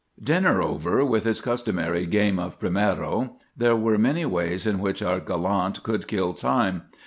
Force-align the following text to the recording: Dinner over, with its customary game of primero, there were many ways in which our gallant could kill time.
Dinner 0.19 0.63
over, 0.63 1.05
with 1.05 1.27
its 1.27 1.41
customary 1.41 2.07
game 2.07 2.39
of 2.39 2.59
primero, 2.59 3.37
there 3.55 3.75
were 3.75 3.99
many 3.99 4.25
ways 4.25 4.65
in 4.65 4.79
which 4.79 5.03
our 5.03 5.19
gallant 5.19 5.83
could 5.83 6.07
kill 6.07 6.33
time. 6.33 6.85